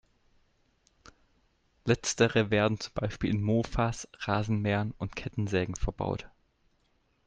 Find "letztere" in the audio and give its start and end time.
1.85-2.49